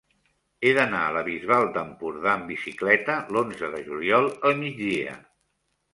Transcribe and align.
He 0.67 0.71
d'anar 0.77 1.01
a 1.09 1.11
la 1.17 1.21
Bisbal 1.27 1.69
d'Empordà 1.75 2.33
amb 2.37 2.49
bicicleta 2.53 3.19
l'onze 3.37 3.69
de 3.77 3.83
juliol 3.91 4.29
al 4.51 4.57
migdia. 4.63 5.15